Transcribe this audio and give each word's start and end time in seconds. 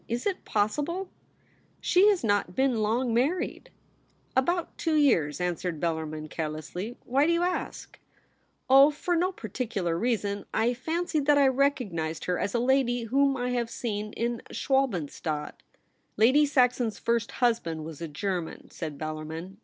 Is 0.07 0.25
it 0.25 0.45
possible? 0.45 1.09
She 1.79 2.07
has 2.07 2.23
not 2.23 2.55
been 2.55 2.77
long 2.81 3.13
married 3.13 3.65
T 3.65 3.71
'About 4.35 4.75
two 4.75 4.95
years,' 4.95 5.39
answered 5.39 5.79
Bellarmin 5.79 6.27
care 6.27 6.49
lessly.' 6.49 6.95
Why 7.05 7.27
do 7.27 7.31
you 7.31 7.43
ask 7.43 7.99
?''Oh, 8.67 8.89
for 8.89 9.15
no 9.15 9.31
particular 9.31 9.95
reason. 9.95 10.47
I 10.55 10.73
fancied 10.73 11.27
that 11.27 11.37
I 11.37 11.47
recognised 11.49 12.25
her 12.25 12.39
as 12.39 12.55
a 12.55 12.59
lady 12.59 13.03
whom 13.03 13.37
I 13.37 13.51
have 13.51 13.69
seen 13.69 14.11
in 14.13 14.41
Schwalbenstadt.'' 14.51 15.61
Lady 16.17 16.47
Saxon's 16.47 16.97
first 16.97 17.33
husband 17.33 17.85
was 17.85 18.01
a 18.01 18.07
German,' 18.07 18.71
said 18.71 18.97
Bellarmin. 18.97 19.57